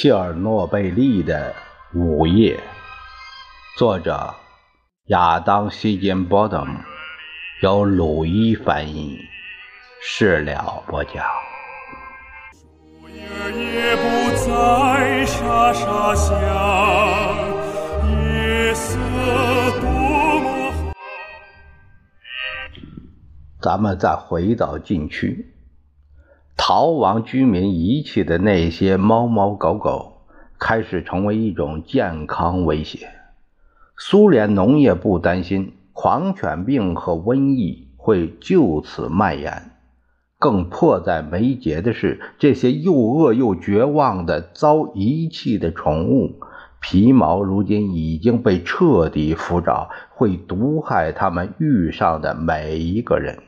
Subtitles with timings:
[0.00, 1.52] 切尔诺贝利的
[1.92, 2.56] 午夜，
[3.76, 4.32] 作者
[5.06, 6.78] 亚当·希金伯德姆，
[7.62, 9.18] 由鲁伊翻译，
[10.00, 11.24] 事了播讲。
[23.60, 25.57] 咱们再回到禁区。
[26.60, 30.24] 逃亡居民遗弃的那些猫猫狗狗，
[30.58, 33.08] 开始成为一种健康威胁。
[33.96, 39.70] 苏联农业部担心狂犬病和瘟疫会就此蔓延。
[40.38, 46.40] 更迫在眉睫的是，这些又饿又绝望的遭遗弃的宠物，
[46.80, 53.38] 皮毛如今已经被彻底腐沼，会毒害他们遇上的每一个人。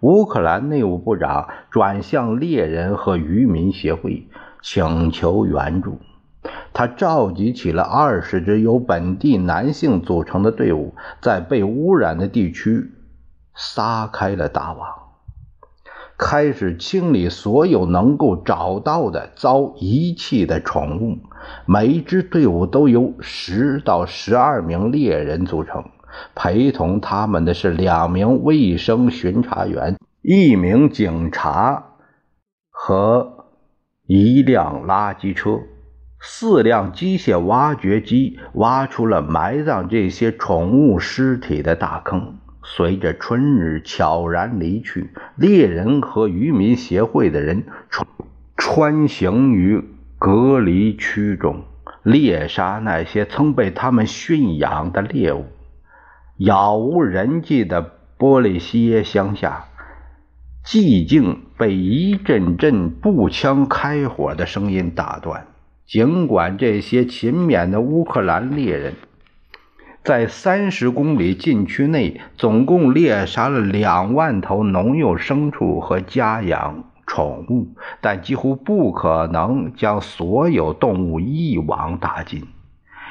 [0.00, 4.28] 乌克兰内务部长转向猎人和渔民协会，
[4.62, 5.98] 请求援助。
[6.72, 12.92] 他召集起了二十支由本地男性组成的队伍，在被污染的地区
[13.54, 14.86] 撒开了大网，
[16.18, 21.18] 开始清理所有能够找到的遭遗弃的宠物。
[21.64, 25.84] 每一支队伍都由十到十二名猎人组成。
[26.34, 31.84] 陪同他们的是两名卫生巡查员、一名警察
[32.70, 33.46] 和
[34.06, 35.60] 一辆垃圾车。
[36.18, 42.38] 四辆机械挖掘机挖出了埋葬这些宠物尸体的大坑。
[42.64, 48.08] 随着春日悄然离去，猎人和渔民协会的人穿
[48.56, 49.84] 穿行于
[50.18, 51.62] 隔离区中，
[52.02, 55.44] 猎杀那些曾被他们驯养的猎物。
[56.38, 57.80] 杳无人迹的
[58.18, 59.64] 波利西耶乡下，
[60.64, 65.46] 寂静被一阵阵步枪开火的声音打断。
[65.86, 68.94] 尽管这些勤勉的乌克兰猎人
[70.02, 77.68] 在三十公里禁区内总共猎杀了两万头农用牲畜和家养宠物，
[78.00, 82.42] 但几乎不可能将所有动物一网打尽。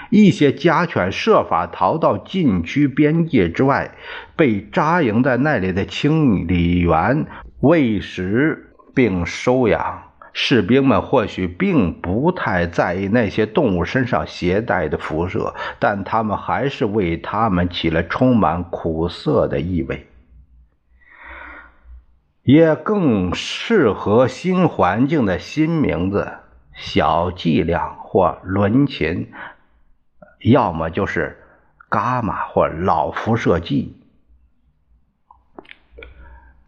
[0.10, 3.92] 一些家犬设法逃到禁区边界之外，
[4.36, 7.26] 被扎营在那里的清理员
[7.62, 10.02] 喂食并收养。
[10.38, 20.08] 士兵们或许并不太在意那些动物身上携带的辐射，但他们还是为它们起了充满苦涩的意味，
[22.44, 26.34] 也更适合新环境的新名字——
[26.76, 29.30] 小剂量或伦琴。
[30.52, 31.38] 要么就是
[31.90, 33.96] 伽马或老辐射剂。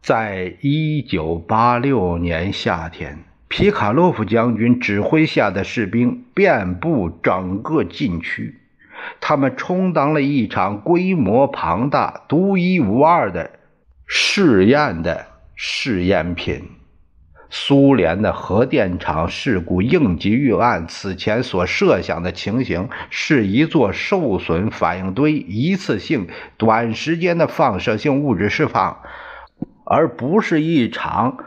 [0.02, 8.60] 在一九八六年夏天，皮卡洛夫将军指挥下的士兵遍布整个禁区，
[9.20, 13.52] 他们充当了一场规模庞大、独一无二的
[14.08, 16.77] 试验的试验品。
[17.50, 28.98] 苏联的核电厂事故应急预案此前所设想的情形是一座受损反应堆一次性短时间的放射性物质释放，
[29.86, 31.38] 而不是一场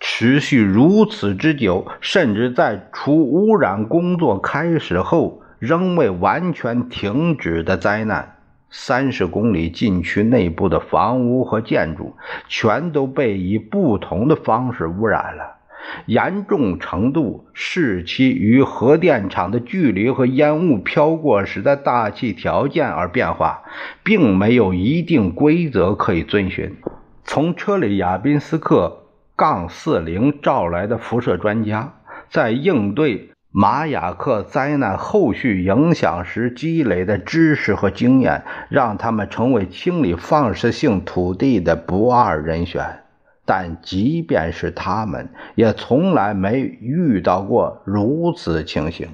[0.00, 8.33] 持续如此之久，甚至在除污染工作开始后仍未完全停止的灾难。
[8.76, 12.16] 三十公里禁区内部的房屋和建筑
[12.48, 15.58] 全都被以不同的方式污染了，
[16.06, 23.62] 严重程度视其与核电厂的距离和烟雾飘过时的大气条件而变化，
[24.02, 26.76] 并没有一定规则可以遵循。
[27.22, 29.04] 从车里亚宾斯克
[29.36, 31.94] 杠四零召来的辐射专家，
[32.28, 33.30] 在应对。
[33.56, 43.04] 马雅克灾难后续影响时积累的知识和经验，让他们成为清理放射性土地的不二人选。
[43.44, 49.10] 但即便是他们，也从来没遇到过如此情形。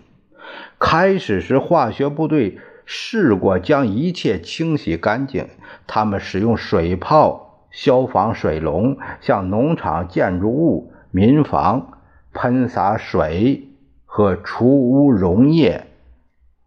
[0.78, 5.48] 开始时，化学部队试过将一切清洗干净，
[5.86, 11.98] 他们使用水炮、消防水龙向农场、建筑物、民房
[12.32, 13.66] 喷洒水。
[14.12, 15.86] 和除污溶液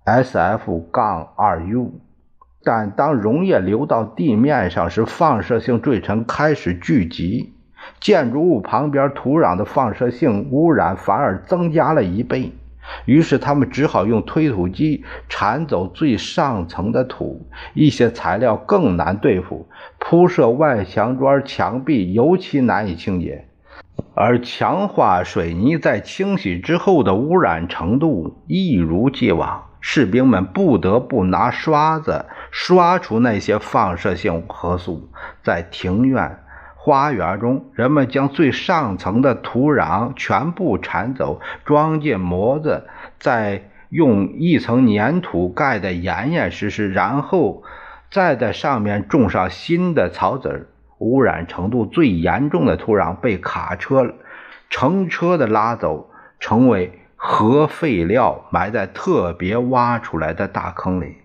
[0.06, 1.90] SF 杠 2U
[2.64, 7.54] 但当溶液流到地面上时，放射性坠尘开始聚集，
[8.00, 12.54] 建筑物旁边土壤的放射性污染反而增加了一倍。
[13.04, 19.68] 于是他们只好用推土机铲走最上层的土，一些材料更难对付，
[20.00, 23.50] 铺设外墙砖墙壁尤其难以清洁。
[24.16, 29.64] 而强化水泥在清洗之后的污染程度一如既往。
[29.86, 35.10] 士兵们不得不拿刷子刷出那些放射性核素。
[35.44, 36.40] 在庭院、
[36.76, 42.88] 花园中，人们将最上层的土壤全部铲走，装进模子，
[43.20, 47.64] 再用一层粘土盖得严严实实，然后
[48.10, 50.68] 再在上面种上新的草籽儿。
[51.04, 54.16] 污染程度最严重的土壤被卡车
[54.70, 56.10] 成车的拉走，
[56.40, 57.00] 成为。
[57.26, 61.16] 核废料埋在特别挖出来的大坑里，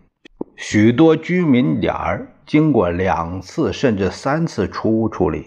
[0.55, 5.45] 许多居民点儿经过两次甚至三次除污处理，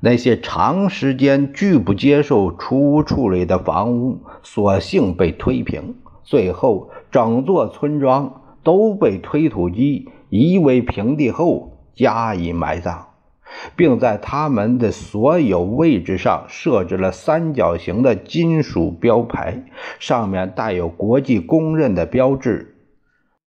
[0.00, 13.05] 那些长时间拒不接受除污处理的房屋，索性被推平，最后整座村庄都被推土机夷为平地后加以埋葬。
[13.76, 19.64] 并在他们的所有位置上设置了三角形的金属标牌，
[19.98, 22.74] 上面带有国际公认的标志，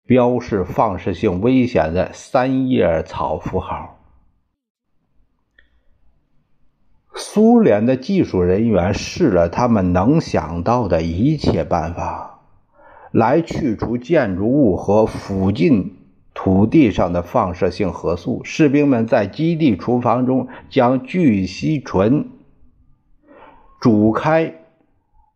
[0.06, 3.96] 标示放射性危险的三叶草符号。
[7.14, 12.40] 苏联的技术人员试了他们能想到的一切办法，
[13.10, 15.97] 来去除建筑物和附近。
[16.40, 22.28] 土地上的放射性核素，士兵们在基地厨房中将聚乙烯醇
[23.80, 24.54] 煮开，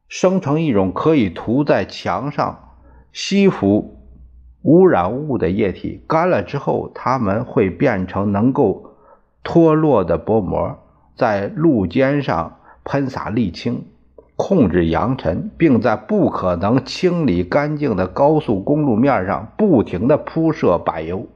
[0.06, 2.69] 生成一种可以涂在墙上
[3.12, 3.99] 吸附
[4.62, 6.04] 污染物的液体。
[6.06, 8.94] 干了之后，它们会变成能够
[9.43, 10.78] 脱落的薄膜，
[11.16, 13.87] 在路肩上喷洒沥青。
[14.44, 21.29] 控制扬尘，并在不可能清理干净的高速公路面上不停地铺设柏油，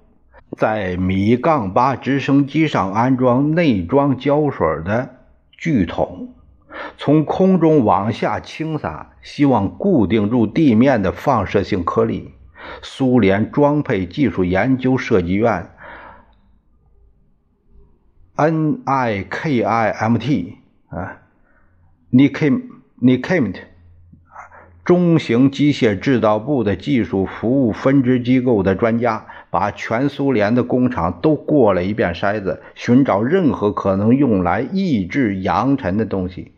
[0.58, 5.08] 在米杠八直升机上安装内装胶水的
[5.52, 6.34] 巨桶，
[6.98, 12.32] 从空中往下倾洒，希望固定住地面的放射性颗粒。
[12.82, 15.70] 苏联装配技术研究设计院。
[18.34, 19.64] （NIKIMT）
[20.88, 21.18] 啊
[22.10, 23.56] ，，Nikim Nikmt
[24.82, 36.52] 中型机械制造部的技术服务分支机构的专家，把全苏联的工厂都过了一遍筛子，寻找任何可能用来抑制扬尘的东西。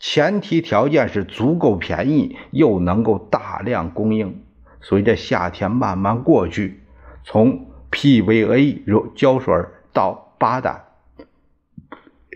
[0.00, 4.40] 前提条件是足够便宜，又能够大量供应。
[4.80, 6.80] 随着夏天慢慢过去，
[7.22, 8.80] 从 PVA
[9.14, 9.54] 胶水
[9.92, 10.82] 到巴胆，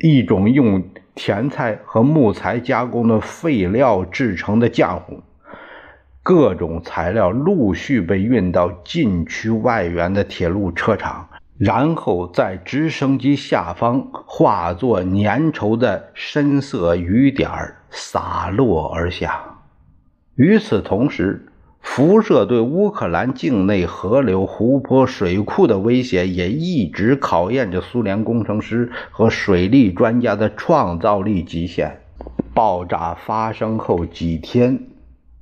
[0.03, 0.85] 一种用。
[1.19, 5.20] 甜菜和木材加工的废料制成的浆糊，
[6.23, 11.29] 各种材料陆续被运到禁区外缘的铁路车场，
[11.59, 17.50] 然后在直升机下方化作粘稠的深色雨点
[17.91, 19.43] 洒落而下。
[20.37, 21.48] 与此同时，
[21.90, 32.00] 辐射对乌克兰境内河流、湖泊、水库的威胁也一直考验着苏联工程师和水利专家的创造力极限。
[32.55, 34.87] 爆炸发生后几天，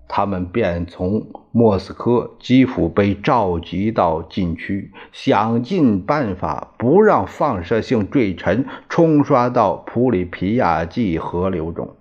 [0.09, 11.97] 他们便从莫斯科、基辅被召集到禁区，想尽办法不让放射性坠尘冲刷到普里皮亚季河流中，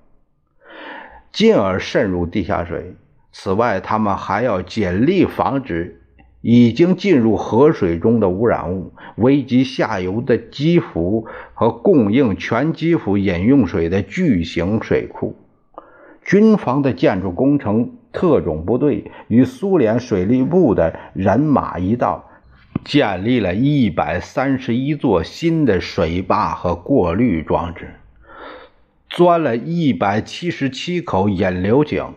[1.33, 2.95] 进而渗入地下水。
[3.37, 6.01] 此外，他们还要尽力防止
[6.41, 15.35] 已经进入河水中的污染物危及下游的基辅和供应全基辅饮用水的巨型水库。
[16.23, 22.29] 军方的建筑工程特种部队与苏联水利部的人马一道，
[22.85, 27.95] 建立了一百三十一座新的水坝和过滤装置，
[29.09, 32.13] 钻了一百七十七口引流井。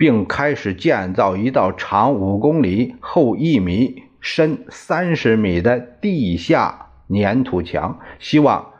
[0.00, 8.70] 并开始建造一道长五公里、厚一米、深三十米的地下粘土墙，希望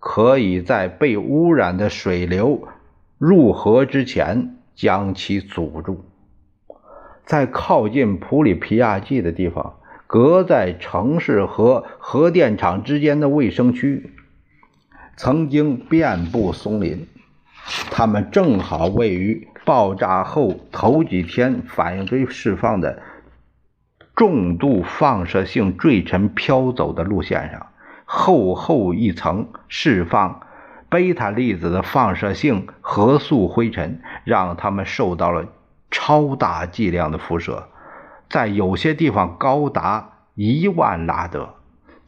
[0.00, 2.66] 可以在被污染的水流
[3.18, 6.04] 入河之前将其阻住。
[7.24, 9.76] 在靠近普里皮亚季的地方，
[10.08, 14.10] 隔在城市和核电厂之间的卫生区，
[15.16, 17.06] 曾经遍布松林，
[17.92, 19.46] 它们正好位于。
[19.64, 23.02] 爆炸后头几天，反应堆释放的
[24.14, 27.66] 重度放射性坠尘飘走的路线上，
[28.04, 30.46] 厚厚一层释放
[30.88, 35.46] 贝塔粒子的放射性核素灰尘，让它们受到了
[35.90, 37.68] 超大剂量的辐射，
[38.28, 41.54] 在有些地方高达一万拉德，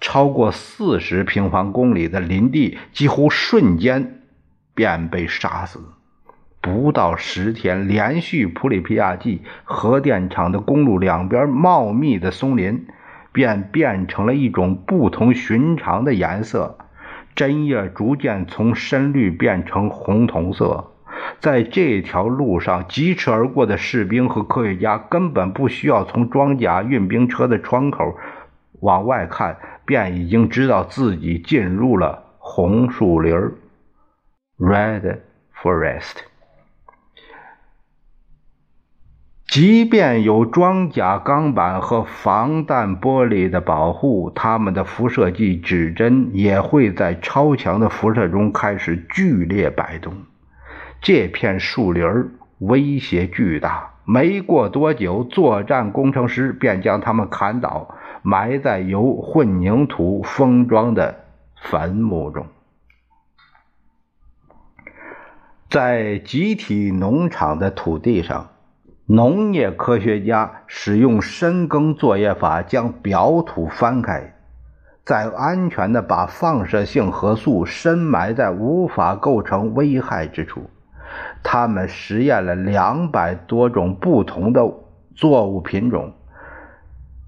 [0.00, 4.22] 超过四十平方公里的林地几乎瞬间
[4.74, 5.80] 便被杀死。
[6.66, 12.88] 不到十天，连续普里皮亚季核电厂的公路两边茂密的松林
[13.30, 16.76] 便变成了一种不同寻常的颜色，
[17.36, 20.90] 针叶逐渐从深绿变成红铜色。
[21.38, 28.16] 在这条路上疾驰而过的士兵和科学家根本不需要从装甲运兵车的窗口
[28.80, 33.32] 往外看，便已经知道自己进入了红树林
[34.58, 35.18] （Red
[35.62, 36.24] Forest）。
[39.56, 50.12] 即便有装甲钢板和防弹玻璃的保护，他们的辐射剂指针也会在超强的辐射中开始剧烈摆动。
[51.00, 52.04] 这片树林
[52.58, 61.24] 威胁巨大，没过多久，作战工程师便将他们砍倒，埋在由混凝土封装的
[61.62, 62.44] 坟墓中。
[65.70, 68.50] 在集体农场的土地上，
[69.08, 74.34] 农业科学家使用深耕作业法将表土翻开，
[75.04, 80.68] 再安全地把放射性核素深埋在无法构成危害之处。
[81.44, 84.68] 他们实验了两百多种不同的
[85.14, 86.12] 作物品种，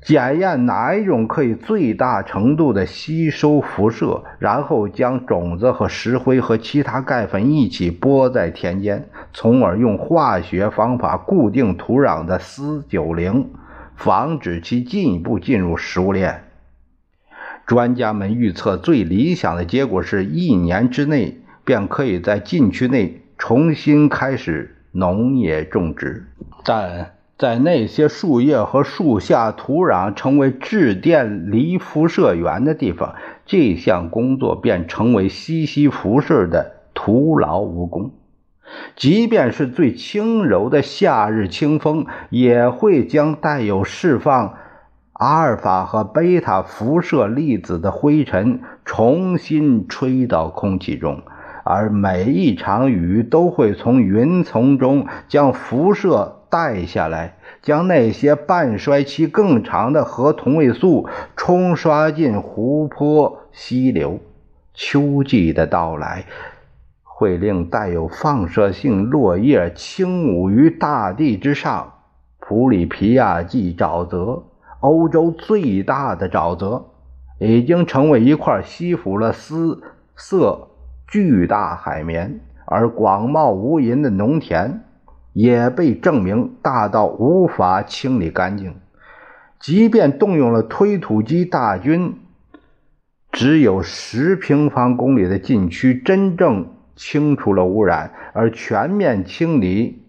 [0.00, 13.50] 检验哪一种可以最大程度的吸收辐射，然后将种子和石灰和其他钙粉一起播在田间，从而用化学方法固定土壤的铯九零，
[13.96, 16.44] 防止其进一步进入食物链。
[17.66, 23.22] 专家们预测，最理想的结果是一年之内便可以在禁区内。
[23.40, 26.26] 重新开始农业种植，
[26.64, 33.14] 但在那些树叶和树下土壤成为致电离辐射源的地方，
[33.46, 38.10] 这项工作便成为吸吸辐射的徒劳无功。
[38.96, 44.54] 即便是最轻柔的夏日清风，也会将带有释放
[45.12, 51.22] 阿尔法和贝塔辐射粒子的灰尘重新吹到空气中。
[51.64, 64.18] 而每一场雨都会从云层中将辐射带下来，将那些半衰期更长的核同位素冲刷进湖泊、溪流。
[64.74, 66.24] 秋季的到来
[67.02, 71.94] 会令带有放射性落叶轻舞于大地之上。
[72.38, 74.44] 普里皮亚季沼泽，
[74.80, 76.86] 欧洲最大的沼泽，
[77.38, 79.82] 已经成为一块吸附了丝
[80.16, 80.68] 色。
[81.10, 84.84] 巨大海绵，而广袤无垠的农田
[85.32, 88.74] 也被证明大到无法清理干净。
[89.60, 92.16] 即便动用了推土机大军，
[93.32, 100.04] 只有十平方公里的禁区真正清除了污染，而全面清理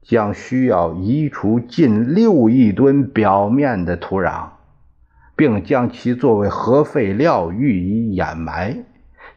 [0.00, 4.50] 将需要移除近六亿吨表面的土壤，
[5.36, 8.84] 并将其作为核废料予以掩埋。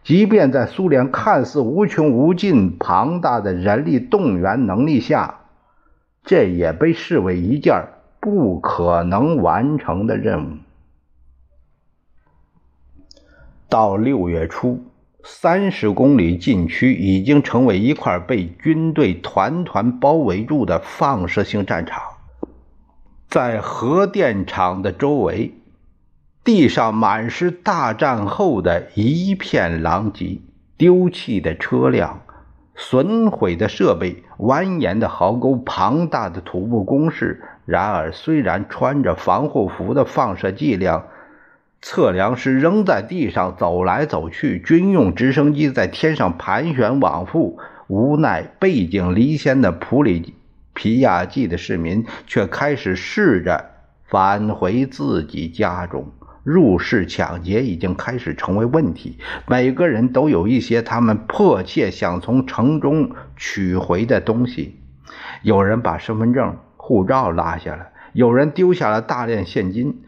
[0.05, 5.39] 即便在苏联看似无穷无尽、庞大的人力动员能力下，
[6.23, 7.87] 这也被视为一件
[8.19, 10.57] 不可能完成的任务。
[13.67, 14.83] 到六月初，
[15.23, 21.99] 三十公里禁区已经成为一块被军队团团包围住的放射性战场，
[23.27, 25.51] 在核电厂的周围。
[26.45, 30.41] 地上满是大战后的一片狼藉，
[30.77, 32.21] 丢弃的车辆、
[32.75, 37.41] 损毁的设备、蜿蜒的壕沟、庞大的土木工事。
[37.65, 41.07] 然而，虽然穿着防护服的放射剂量
[41.81, 50.35] 测量师仍在地上走来走去，军用直升机在天上盘旋往复，无奈背井离乡的普里
[50.75, 53.71] 皮亚季的市民却开始试着
[54.03, 56.11] 返回自己家中。
[56.45, 64.75] 入室抢劫已经开始成为问题，每个人都有一些他们迫切想从城中取回的东西。
[65.41, 70.03] 有人把身份证、护照拉下来，有人丢下了大量现金，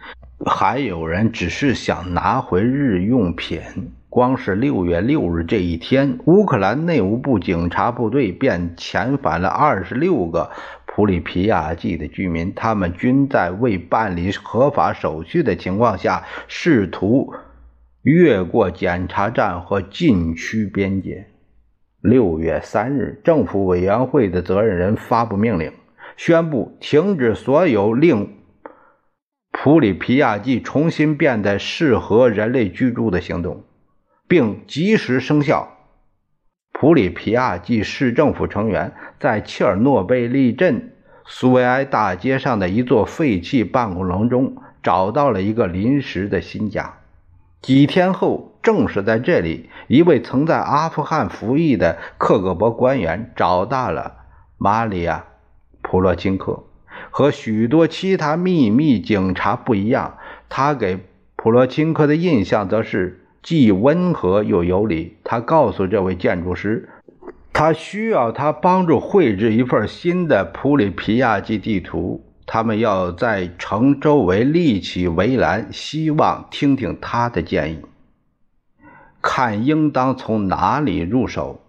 [0.45, 3.59] 还有人只是想拿回日用品。
[4.09, 10.51] 光是六月六日这一天，乌克兰内务部警察部队便遣返了二十六个。
[10.97, 17.35] 普里皮亚季的居民，他们均在未办理合法手续的情况下，试图
[18.01, 21.27] 越过检查站和禁区边界。
[22.01, 25.71] 六月三日，政府委员会的责任人发布命令，
[26.15, 28.35] 宣布停止所有令
[29.51, 33.63] 普里皮亚季重新变得适合人类居住的行动，
[34.27, 35.76] 并及时生效。
[36.79, 40.93] 普里皮亚季市政府成员在切尔诺贝利镇
[41.25, 46.99] 苏维埃大街上的一座废弃办公楼中找到了一个临时的新家。
[47.63, 54.17] 几天后，正是在这里，一位曾在阿富汗服役的克格勃官员找到了
[54.59, 55.25] 玛利亚·
[55.81, 56.63] 普罗钦科。
[57.09, 60.17] 和许多其他秘密警察不一样，
[60.47, 60.99] 他给
[61.35, 65.17] 普罗钦科的印象则是既温和又有礼。
[65.23, 66.89] 他告诉这位建筑师，
[67.53, 72.23] 他需要他帮助绘制一份新的普里皮亚季地图。
[72.49, 77.79] 他们要在城周围立起围栏，希望听听他的建议，
[79.21, 81.59] 看应当从哪里入手。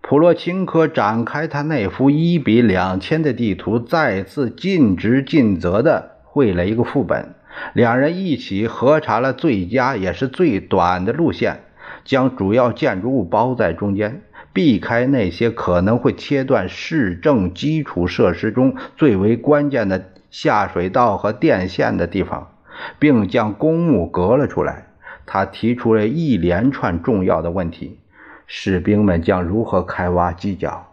[0.00, 7.34] 普洛钦科展开他那幅一比两千的地图，再次尽职尽责地绘了一个副本。
[7.72, 11.64] 两人一起核查了最佳也是最短的路线，
[12.04, 14.22] 将主要建筑物包在中间。
[14.52, 22.52] 避开那些可能会切断市政基础设施中最为关键的下水道和电线的地方，
[23.00, 24.86] 并将公墓隔了出来。
[25.26, 27.98] 他提出了一连串重要的问题：
[28.46, 30.92] 士兵们将如何开挖犄角？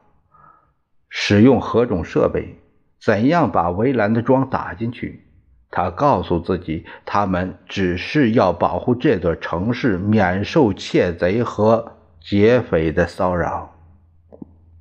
[1.08, 2.56] 使用何种设备？
[3.00, 5.26] 怎样把围栏的桩打进去？
[5.72, 11.94] 他告诉自己，他们只是要保护这座城市免受窃贼和。
[12.24, 13.74] 劫匪的骚扰。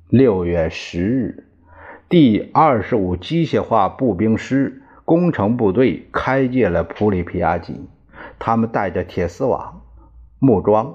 [0.09, 1.47] 六月十日，
[2.07, 7.89] 第二十五机械化步兵师工程部队开进了普里皮亚季。
[8.37, 9.81] 他们带着铁丝网、
[10.37, 10.93] 木桩，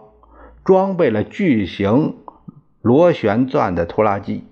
[0.64, 2.18] 装备了巨型
[2.80, 4.44] 螺旋钻的拖拉机。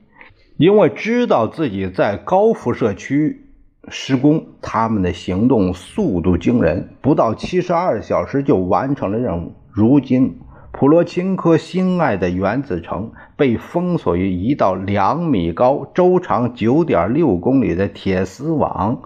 [0.57, 3.44] 因为知道自己在高辐射区
[3.88, 9.53] 施工，他们的行动速度惊人，不到七十二小时就完成了任务。
[9.71, 10.39] 如今。
[10.76, 19.00] 普罗钦科心爱的原子城被封锁于一道两米高、周长九点六公里的铁丝网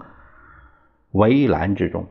[1.11, 2.07] 围栏之中，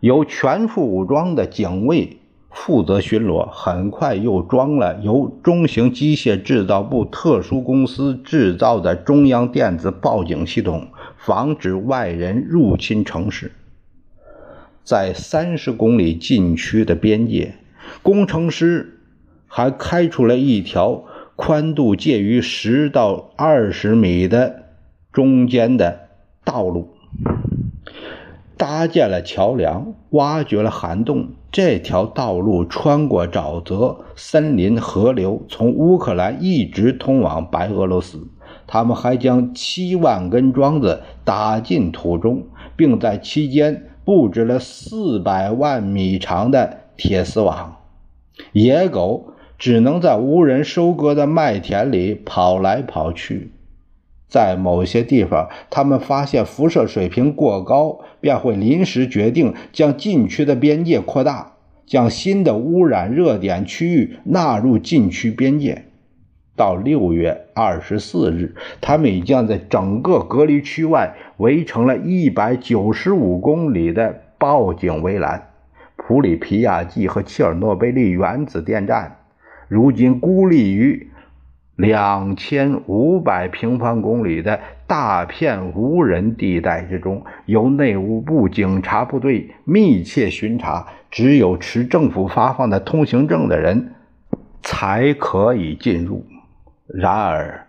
[0.00, 3.46] 由全副武装的警卫负责巡逻。
[3.50, 10.88] 很快又装了由中型机械制造部特殊公司制造的中央电子报警系统，
[11.26, 13.50] 防止外人入侵城市。
[14.84, 17.56] 在三十公里禁区的边界。
[18.00, 19.00] 工程师
[19.48, 21.02] 还开出了一条
[21.34, 24.66] 宽度介于十到二十米的
[25.12, 26.08] 中间的
[26.44, 26.90] 道路，
[28.56, 31.30] 搭建了桥梁，挖掘了涵洞。
[31.50, 38.28] 这条道路穿过沼泽、森林、河流，从乌克兰一直通往白俄罗斯。
[38.66, 42.44] 他们还将七万根桩子打进土中，
[42.76, 47.76] 并在期间布置了四百万米长的铁丝网。
[48.52, 53.52] 野狗只能在无人收割的麦田里跑来跑去，
[54.28, 61.52] 在某些地方，他们发现辐射水平过高，便会临时决定将禁区的边界扩大，
[61.86, 65.86] 将新的污染热点区域纳入禁区边界。
[66.56, 75.50] 到六月二十四日，他们已经在整个隔离区外围成了一百九十五公里的报警围栏。
[75.96, 79.16] 普里皮亚季和切尔诺贝利原子电站，
[79.68, 81.08] 如今孤立于
[81.74, 93.94] 两千五百平方公里的大片无人地带之中，由内务部警察部队密切巡查，只有持政府发放的通行证的人
[94.62, 96.24] 才可以进入。
[96.98, 97.66] 然而，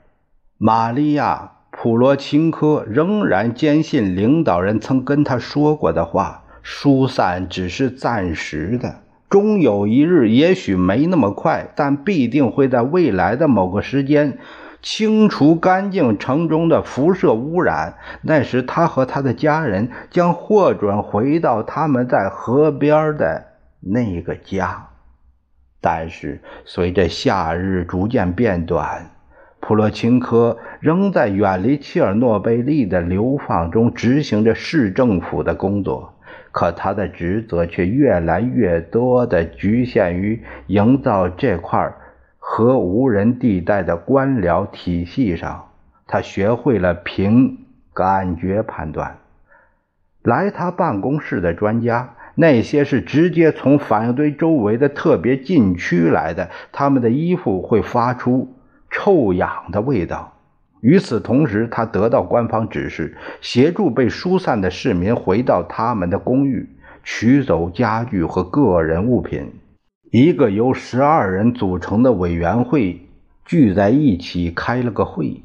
[0.58, 6.44] 玛利亚·普罗钦科仍然坚信领导人曾跟他说过的话。
[6.64, 14.38] 疏散只是暂时的，终有一日，也许没那么快，但必定会在未来的某个时间
[14.82, 17.96] 清除干净城中的辐射污染。
[18.22, 23.46] 那时，他和他的家人将获准回到他们在河边的
[23.82, 24.88] 那个家。
[25.80, 29.12] 但是，随着夏日逐渐变短，
[29.68, 36.14] 普洛钦科仍在远离切尔诺贝利的流放中执行着市政府的工作。
[36.54, 41.94] 可他的职责却越来越多地局限于营造这块
[42.40, 45.66] 核无人地带的官僚体系上。
[46.08, 47.58] 他学会了凭
[47.94, 49.18] 感觉判断。
[50.24, 58.54] 来他办公室的专家，那些是直接从反应堆周围的特别禁区来的，他们的衣服会发出
[58.90, 60.34] 臭氧的味道。
[60.82, 66.70] 与此同时，他得到官方指示，协助被疏散的市民回到他们的公寓，
[67.04, 69.54] 取走家具和个人物品。
[70.12, 73.02] 一个由十二人组成的委员会
[73.44, 75.42] 聚在一起开了个会，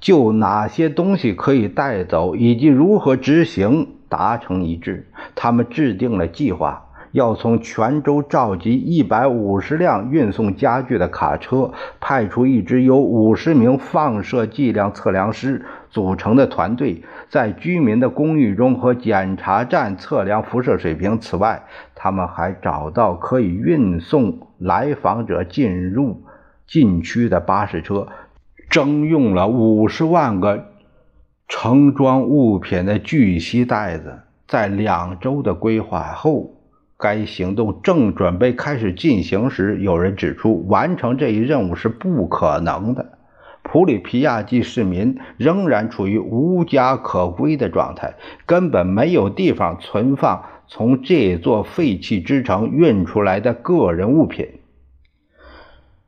[0.00, 5.06] 就哪些东西可以带走以及如何执行达成一致。
[5.34, 6.83] 他们制定了计划。
[7.14, 21.20] 要从泉州召集一百五十辆运送家具的卡车，派出一支由五十名放射剂量测量师组成的团队，在居民的公寓中和检查站测量辐射水平。
[21.20, 21.62] 此外，
[21.94, 26.20] 他们还找到可以运送来访者进入
[26.66, 28.08] 禁区的巴士车，
[28.68, 30.64] 征用了五十万个
[31.46, 34.22] 盛装物品的巨吸袋子。
[34.48, 36.50] 在两周的规划后。
[36.96, 43.18] 该行动正准备开始进行时，有人指出，完成这一任务是不可能的。
[43.62, 48.14] 普里皮亚季市民仍然处于无家可归的状态，
[48.46, 54.46] 根本没有地方存放从这座废弃之城运出来的个人物品。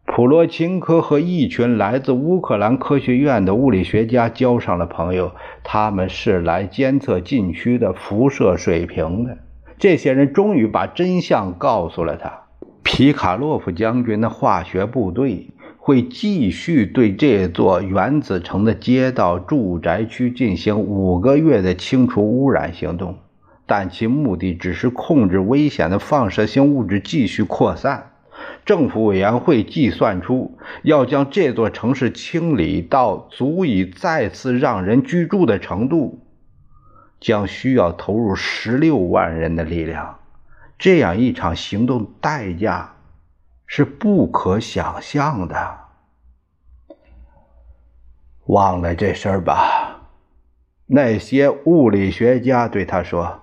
[0.05, 5.33] 普罗钦科和一群来自乌克兰科学院的物理学家交上了朋友，
[5.65, 9.39] 他们是来监测禁区的辐射水平的。
[9.79, 12.45] 这些人终于把真相告诉了他：
[12.83, 23.19] 皮卡洛夫将军的化学部队会继续对这座原子城的街道、住宅区进行五个月的清除污染行动，
[23.67, 28.13] 但其目的只是控制危险的放射性物质继续扩散。
[28.65, 36.21] 政府委员会计算出，要将这座城市清理到足以再次让人居住的程度。
[37.21, 40.19] 将需要投入十六万人的力量，
[40.79, 42.95] 这样一场行动代价
[43.67, 45.79] 是不可想象的。
[48.47, 50.03] 忘了这事儿吧，
[50.87, 53.41] 那些物理学家对他说：“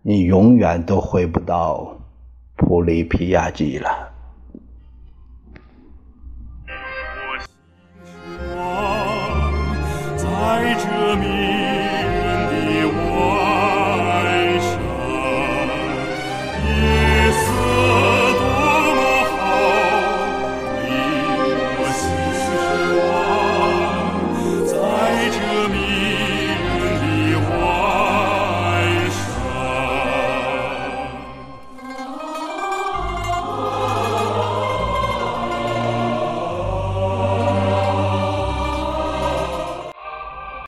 [0.00, 1.98] 你永远都回不到
[2.56, 4.12] 普里皮亚季了。”
[10.16, 11.14] 在这